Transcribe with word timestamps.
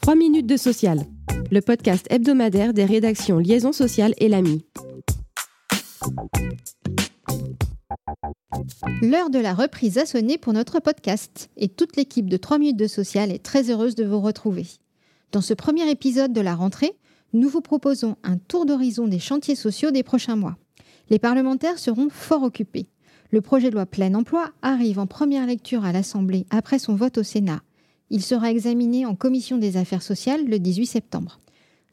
3 0.00 0.14
minutes 0.14 0.46
de 0.46 0.56
social, 0.56 1.00
le 1.50 1.60
podcast 1.60 2.06
hebdomadaire 2.10 2.72
des 2.72 2.84
rédactions 2.84 3.38
Liaison 3.38 3.72
sociale 3.72 4.14
et 4.18 4.28
l'AMI. 4.28 4.64
L'heure 9.02 9.30
de 9.30 9.38
la 9.38 9.54
reprise 9.54 9.98
a 9.98 10.06
sonné 10.06 10.38
pour 10.38 10.52
notre 10.52 10.80
podcast 10.80 11.50
et 11.56 11.68
toute 11.68 11.96
l'équipe 11.96 12.28
de 12.28 12.36
3 12.36 12.58
minutes 12.58 12.76
de 12.76 12.86
social 12.86 13.30
est 13.30 13.42
très 13.42 13.70
heureuse 13.70 13.94
de 13.94 14.04
vous 14.04 14.20
retrouver. 14.20 14.66
Dans 15.32 15.40
ce 15.40 15.54
premier 15.54 15.88
épisode 15.90 16.32
de 16.32 16.40
la 16.40 16.54
rentrée, 16.54 16.92
nous 17.32 17.48
vous 17.48 17.60
proposons 17.60 18.16
un 18.24 18.36
tour 18.36 18.66
d'horizon 18.66 19.06
des 19.06 19.20
chantiers 19.20 19.54
sociaux 19.54 19.90
des 19.90 20.02
prochains 20.02 20.36
mois. 20.36 20.56
Les 21.08 21.18
parlementaires 21.18 21.78
seront 21.78 22.08
fort 22.10 22.42
occupés. 22.42 22.88
Le 23.30 23.40
projet 23.40 23.70
de 23.70 23.74
loi 23.74 23.86
plein 23.86 24.14
emploi 24.14 24.50
arrive 24.60 24.98
en 24.98 25.06
première 25.06 25.46
lecture 25.46 25.84
à 25.84 25.92
l'Assemblée 25.92 26.46
après 26.50 26.80
son 26.80 26.96
vote 26.96 27.18
au 27.18 27.22
Sénat. 27.22 27.60
Il 28.10 28.22
sera 28.22 28.50
examiné 28.50 29.06
en 29.06 29.14
commission 29.14 29.56
des 29.56 29.76
affaires 29.76 30.02
sociales 30.02 30.44
le 30.44 30.58
18 30.58 30.86
septembre. 30.86 31.38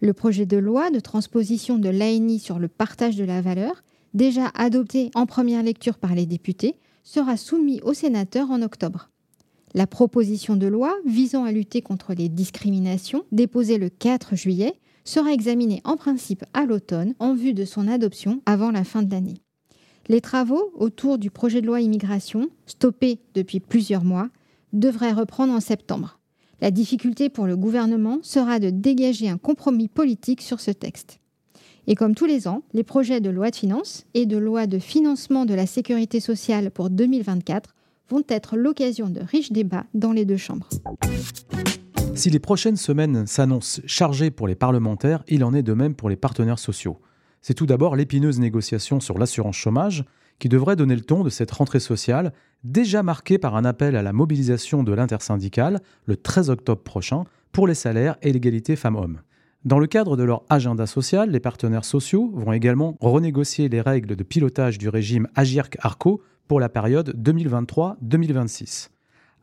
Le 0.01 0.13
projet 0.13 0.47
de 0.47 0.57
loi 0.57 0.89
de 0.89 0.99
transposition 0.99 1.77
de 1.77 1.89
l'ANI 1.89 2.39
sur 2.39 2.57
le 2.57 2.67
partage 2.67 3.15
de 3.15 3.23
la 3.23 3.41
valeur, 3.41 3.83
déjà 4.15 4.47
adopté 4.55 5.11
en 5.13 5.27
première 5.27 5.61
lecture 5.61 5.99
par 5.99 6.15
les 6.15 6.25
députés, 6.25 6.75
sera 7.03 7.37
soumis 7.37 7.81
aux 7.81 7.93
sénateurs 7.93 8.49
en 8.49 8.63
octobre. 8.63 9.09
La 9.75 9.85
proposition 9.85 10.55
de 10.55 10.65
loi 10.65 10.95
visant 11.05 11.45
à 11.45 11.51
lutter 11.51 11.83
contre 11.83 12.13
les 12.15 12.29
discriminations, 12.29 13.23
déposée 13.31 13.77
le 13.77 13.89
4 13.89 14.35
juillet, 14.35 14.73
sera 15.03 15.31
examinée 15.31 15.81
en 15.83 15.97
principe 15.97 16.45
à 16.53 16.65
l'automne 16.65 17.13
en 17.19 17.35
vue 17.35 17.53
de 17.53 17.63
son 17.63 17.87
adoption 17.87 18.41
avant 18.47 18.71
la 18.71 18.83
fin 18.83 19.03
de 19.03 19.11
l'année. 19.11 19.41
Les 20.09 20.21
travaux 20.21 20.71
autour 20.73 21.19
du 21.19 21.29
projet 21.29 21.61
de 21.61 21.67
loi 21.67 21.81
immigration, 21.81 22.49
stoppés 22.65 23.19
depuis 23.35 23.59
plusieurs 23.59 24.03
mois, 24.03 24.29
devraient 24.73 25.13
reprendre 25.13 25.53
en 25.53 25.59
septembre. 25.59 26.19
La 26.59 26.71
difficulté 26.71 27.29
pour 27.29 27.45
le 27.45 27.55
gouvernement 27.55 28.19
sera 28.23 28.59
de 28.59 28.69
dégager 28.69 29.29
un 29.29 29.37
compromis 29.37 29.87
politique 29.87 30.41
sur 30.41 30.59
ce 30.59 30.71
texte. 30.71 31.19
Et 31.85 31.95
comme 31.95 32.15
tous 32.15 32.25
les 32.25 32.47
ans, 32.47 32.63
les 32.73 32.83
projets 32.83 33.21
de 33.21 33.29
loi 33.29 33.49
de 33.49 33.55
finances 33.55 34.05
et 34.13 34.25
de 34.25 34.37
loi 34.37 34.67
de 34.67 34.79
financement 34.79 35.45
de 35.45 35.53
la 35.53 35.65
sécurité 35.65 36.19
sociale 36.19 36.71
pour 36.71 36.89
2024 36.89 37.75
vont 38.09 38.23
être 38.27 38.57
l'occasion 38.57 39.09
de 39.09 39.21
riches 39.21 39.51
débats 39.51 39.85
dans 39.93 40.11
les 40.11 40.25
deux 40.25 40.37
chambres. 40.37 40.69
Si 42.15 42.29
les 42.29 42.39
prochaines 42.39 42.77
semaines 42.77 43.27
s'annoncent 43.27 43.81
chargées 43.85 44.31
pour 44.31 44.47
les 44.47 44.55
parlementaires, 44.55 45.23
il 45.27 45.43
en 45.43 45.53
est 45.53 45.63
de 45.63 45.73
même 45.73 45.93
pour 45.93 46.09
les 46.09 46.15
partenaires 46.15 46.59
sociaux. 46.59 46.99
C'est 47.41 47.53
tout 47.53 47.67
d'abord 47.67 47.95
l'épineuse 47.95 48.39
négociation 48.39 48.99
sur 48.99 49.17
l'assurance 49.17 49.55
chômage 49.55 50.03
qui 50.39 50.49
devrait 50.49 50.75
donner 50.75 50.95
le 50.95 51.01
ton 51.01 51.23
de 51.23 51.29
cette 51.29 51.51
rentrée 51.51 51.79
sociale, 51.79 52.33
déjà 52.63 53.03
marquée 53.03 53.37
par 53.37 53.55
un 53.55 53.65
appel 53.65 53.95
à 53.95 54.01
la 54.01 54.13
mobilisation 54.13 54.83
de 54.83 54.93
l'intersyndicale 54.93 55.81
le 56.05 56.17
13 56.17 56.49
octobre 56.49 56.81
prochain 56.81 57.23
pour 57.51 57.67
les 57.67 57.75
salaires 57.75 58.17
et 58.21 58.31
l'égalité 58.31 58.75
femmes-hommes. 58.75 59.21
Dans 59.65 59.79
le 59.79 59.87
cadre 59.87 60.15
de 60.15 60.23
leur 60.23 60.43
agenda 60.49 60.85
social, 60.85 61.29
les 61.31 61.39
partenaires 61.39 61.85
sociaux 61.85 62.31
vont 62.35 62.53
également 62.53 62.95
renégocier 63.01 63.67
les 63.67 63.81
règles 63.81 64.15
de 64.15 64.23
pilotage 64.23 64.77
du 64.77 64.87
régime 64.87 65.27
Agirc-Arco 65.35 66.21
pour 66.47 66.59
la 66.59 66.69
période 66.69 67.13
2023-2026. 67.21 68.89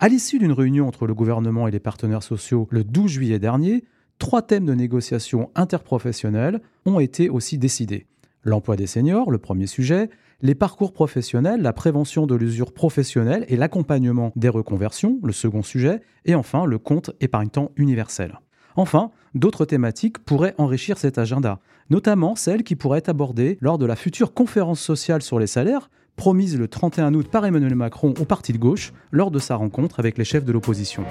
À 0.01 0.09
l'issue 0.09 0.39
d'une 0.39 0.53
réunion 0.53 0.89
entre 0.89 1.07
le 1.07 1.15
gouvernement 1.15 1.69
et 1.69 1.71
les 1.71 1.81
partenaires 1.81 2.23
sociaux 2.23 2.67
le 2.71 2.85
12 2.85 3.11
juillet 3.11 3.39
dernier, 3.39 3.85
trois 4.19 4.43
thèmes 4.43 4.67
de 4.67 4.75
négociation 4.75 5.51
interprofessionnelle 5.55 6.61
ont 6.87 7.01
été 7.01 7.29
aussi 7.29 7.59
décidés. 7.59 8.07
L'emploi 8.43 8.77
des 8.77 8.87
seniors, 8.87 9.31
le 9.31 9.39
premier 9.39 9.67
sujet, 9.67 10.11
les 10.41 10.55
parcours 10.55 10.93
professionnels, 10.93 11.63
la 11.63 11.73
prévention 11.73 12.27
de 12.27 12.35
l'usure 12.35 12.73
professionnelle 12.73 13.45
et 13.49 13.57
l'accompagnement 13.57 14.33
des 14.37 14.49
reconversions, 14.49 15.19
le 15.23 15.33
second 15.33 15.63
sujet, 15.63 16.01
et 16.25 16.35
enfin 16.35 16.67
le 16.67 16.79
compte 16.79 17.11
épargne-temps 17.21 17.71
universel. 17.77 18.41
Enfin, 18.77 19.11
d'autres 19.35 19.65
thématiques 19.65 20.19
pourraient 20.19 20.55
enrichir 20.59 20.99
cet 20.99 21.19
agenda, 21.19 21.61
notamment 21.91 22.35
celles 22.35 22.65
qui 22.65 22.77
pourraient 22.77 22.99
être 22.99 23.09
abordées 23.09 23.59
lors 23.61 23.79
de 23.79 23.87
la 23.87 23.97
future 23.97 24.35
conférence 24.35 24.81
sociale 24.81 25.23
sur 25.23 25.39
les 25.39 25.47
salaires, 25.47 25.91
promise 26.17 26.59
le 26.59 26.69
31 26.69 27.15
août 27.15 27.29
par 27.29 27.45
Emmanuel 27.47 27.75
Macron 27.75 28.15
au 28.21 28.25
parti 28.25 28.53
de 28.53 28.59
gauche 28.59 28.93
lors 29.11 29.31
de 29.31 29.39
sa 29.39 29.57
rencontre 29.57 30.01
avec 30.01 30.19
les 30.19 30.25
chefs 30.25 30.45
de 30.45 30.53
l'opposition. 30.53 31.05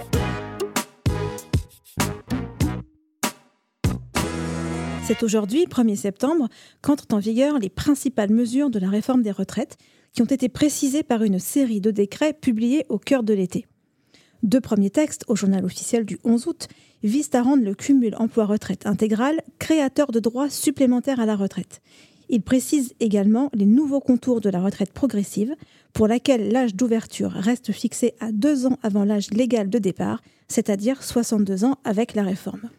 C'est 5.06 5.22
aujourd'hui, 5.22 5.66
1er 5.66 5.97
septembre, 5.97 6.47
qu'entrent 6.81 7.08
en 7.12 7.19
vigueur 7.19 7.59
les 7.59 7.68
principales 7.68 8.31
mesures 8.31 8.69
de 8.69 8.80
la 8.80 8.90
réforme 8.90 9.22
des 9.22 9.31
retraites 9.31 9.75
qui 10.14 10.22
ont 10.22 10.25
été 10.25 10.47
précisées 10.47 11.03
par 11.03 11.24
une 11.24 11.40
série 11.40 11.81
de 11.81 11.91
décrets 11.91 12.31
publiés 12.31 12.86
au 12.88 12.97
cœur 12.97 13.24
de 13.24 13.34
l'été. 13.34 13.66
Deux 14.44 14.62
premiers 14.62 14.90
textes 14.90 15.25
au 15.28 15.36
journal 15.36 15.66
officiel 15.66 16.06
du 16.06 16.19
11 16.24 16.47
août 16.47 16.68
visent 17.03 17.31
à 17.34 17.42
rendre 17.42 17.66
le 17.66 17.75
cumul 17.75 18.16
emploi-retraite 18.18 18.86
intégral 18.86 19.42
créateur 19.59 20.08
de 20.12 20.22
droits 20.22 20.50
supplémentaires 20.50 21.19
à 21.19 21.25
la 21.25 21.36
retraite. 21.36 21.81
Il 22.30 22.42
précise 22.42 22.94
également 23.02 23.50
les 23.53 23.66
nouveaux 23.66 24.00
contours 24.00 24.40
de 24.40 24.50
la 24.50 24.62
retraite 24.62 24.94
progressive, 24.94 25.53
pour 25.92 26.08
laquelle 26.08 26.50
l'âge 26.50 26.75
d'ouverture 26.75 27.31
reste 27.31 27.74
fixé 27.74 28.13
à 28.22 28.31
deux 28.31 28.66
ans 28.66 28.80
avant 28.81 29.03
l'âge 29.03 29.31
légal 29.31 29.69
de 29.69 29.80
départ, 29.80 30.22
c'est-à-dire 30.47 31.03
62 31.03 31.66
ans 31.66 31.78
avec 31.84 32.16
la 32.16 32.24
réforme. 32.24 32.69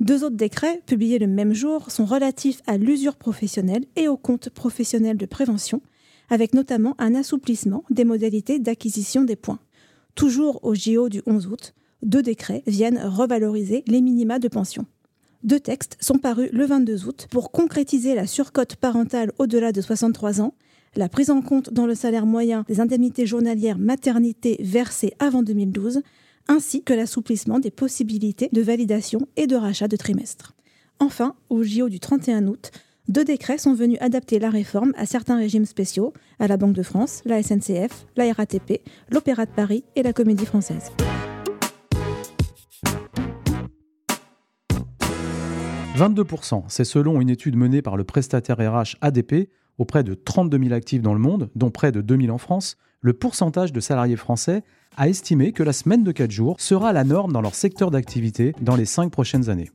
Deux 0.00 0.22
autres 0.22 0.36
décrets, 0.36 0.80
publiés 0.86 1.18
le 1.18 1.26
même 1.26 1.54
jour, 1.54 1.90
sont 1.90 2.04
relatifs 2.04 2.62
à 2.66 2.78
l'usure 2.78 3.16
professionnelle 3.16 3.84
et 3.96 4.06
au 4.06 4.16
compte 4.16 4.48
professionnel 4.48 5.16
de 5.16 5.26
prévention, 5.26 5.82
avec 6.30 6.54
notamment 6.54 6.94
un 6.98 7.14
assouplissement 7.14 7.84
des 7.90 8.04
modalités 8.04 8.60
d'acquisition 8.60 9.24
des 9.24 9.34
points. 9.34 9.58
Toujours 10.14 10.60
au 10.64 10.74
JO 10.74 11.08
du 11.08 11.20
11 11.26 11.48
août, 11.48 11.74
deux 12.02 12.22
décrets 12.22 12.62
viennent 12.66 13.00
revaloriser 13.04 13.82
les 13.88 14.00
minima 14.00 14.38
de 14.38 14.48
pension. 14.48 14.86
Deux 15.42 15.60
textes 15.60 15.96
sont 16.00 16.18
parus 16.18 16.50
le 16.52 16.64
22 16.64 17.06
août 17.06 17.26
pour 17.30 17.50
concrétiser 17.50 18.14
la 18.14 18.26
surcote 18.26 18.76
parentale 18.76 19.32
au-delà 19.38 19.72
de 19.72 19.80
63 19.80 20.40
ans, 20.40 20.54
la 20.96 21.08
prise 21.08 21.30
en 21.30 21.42
compte 21.42 21.72
dans 21.72 21.86
le 21.86 21.94
salaire 21.94 22.26
moyen 22.26 22.64
des 22.68 22.80
indemnités 22.80 23.26
journalières 23.26 23.78
maternité 23.78 24.56
versées 24.60 25.14
avant 25.18 25.42
2012, 25.42 26.02
ainsi 26.48 26.82
que 26.82 26.94
l'assouplissement 26.94 27.60
des 27.60 27.70
possibilités 27.70 28.48
de 28.52 28.62
validation 28.62 29.20
et 29.36 29.46
de 29.46 29.56
rachat 29.56 29.88
de 29.88 29.96
trimestres. 29.96 30.54
Enfin, 30.98 31.34
au 31.48 31.62
JO 31.62 31.88
du 31.88 32.00
31 32.00 32.46
août, 32.48 32.70
deux 33.08 33.24
décrets 33.24 33.58
sont 33.58 33.72
venus 33.72 33.98
adapter 34.00 34.38
la 34.38 34.50
réforme 34.50 34.92
à 34.96 35.06
certains 35.06 35.36
régimes 35.36 35.64
spéciaux, 35.64 36.12
à 36.38 36.48
la 36.48 36.56
Banque 36.56 36.74
de 36.74 36.82
France, 36.82 37.22
la 37.24 37.42
SNCF, 37.42 38.06
la 38.16 38.32
RATP, 38.32 38.82
l'Opéra 39.10 39.46
de 39.46 39.50
Paris 39.50 39.84
et 39.96 40.02
la 40.02 40.12
Comédie 40.12 40.44
Française. 40.44 40.90
22%, 45.96 46.64
c'est 46.68 46.84
selon 46.84 47.20
une 47.20 47.28
étude 47.30 47.56
menée 47.56 47.82
par 47.82 47.96
le 47.96 48.04
prestataire 48.04 48.58
RH 48.58 48.96
ADP 49.00 49.48
auprès 49.78 50.04
de 50.04 50.14
32 50.14 50.58
000 50.58 50.72
actifs 50.72 51.02
dans 51.02 51.14
le 51.14 51.20
monde, 51.20 51.50
dont 51.54 51.70
près 51.70 51.92
de 51.92 52.00
2 52.00 52.20
000 52.22 52.34
en 52.34 52.38
France, 52.38 52.76
le 53.00 53.12
pourcentage 53.12 53.72
de 53.72 53.80
salariés 53.80 54.16
français 54.16 54.62
a 54.96 55.08
estimé 55.08 55.52
que 55.52 55.62
la 55.62 55.72
semaine 55.72 56.04
de 56.04 56.12
4 56.12 56.30
jours 56.30 56.60
sera 56.60 56.92
la 56.92 57.04
norme 57.04 57.32
dans 57.32 57.40
leur 57.40 57.54
secteur 57.54 57.90
d'activité 57.90 58.54
dans 58.60 58.76
les 58.76 58.84
5 58.84 59.10
prochaines 59.10 59.48
années. 59.48 59.70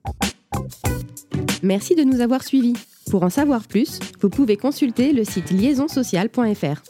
Merci 1.63 1.96
de 1.96 2.03
nous 2.03 2.19
avoir 2.19 2.44
suivis. 2.44 2.74
Pour 3.09 3.24
en 3.24 3.30
savoir 3.30 3.68
plus, 3.68 4.00
vous 4.22 4.30
pouvez 4.30 4.58
consulter 4.58 5.13
le 5.13 5.24
site 5.24 5.50
liaisonsocial.fr. 5.52 6.81